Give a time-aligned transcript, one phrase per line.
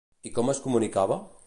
[0.29, 1.23] I com es comunicava?